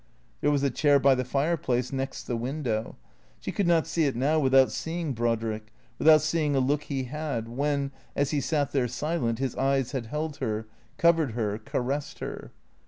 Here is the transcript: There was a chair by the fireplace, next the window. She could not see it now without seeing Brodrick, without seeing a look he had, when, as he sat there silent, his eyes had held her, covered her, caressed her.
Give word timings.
There 0.39 0.49
was 0.49 0.63
a 0.63 0.71
chair 0.71 0.97
by 0.97 1.13
the 1.13 1.23
fireplace, 1.23 1.93
next 1.93 2.23
the 2.23 2.35
window. 2.35 2.95
She 3.39 3.51
could 3.51 3.67
not 3.67 3.85
see 3.85 4.05
it 4.07 4.15
now 4.15 4.39
without 4.39 4.71
seeing 4.71 5.13
Brodrick, 5.13 5.71
without 5.99 6.21
seeing 6.21 6.55
a 6.55 6.59
look 6.59 6.85
he 6.85 7.03
had, 7.03 7.47
when, 7.47 7.91
as 8.15 8.31
he 8.31 8.41
sat 8.41 8.71
there 8.71 8.87
silent, 8.87 9.37
his 9.37 9.55
eyes 9.57 9.91
had 9.91 10.07
held 10.07 10.37
her, 10.37 10.65
covered 10.97 11.33
her, 11.33 11.59
caressed 11.59 12.17
her. 12.17 12.51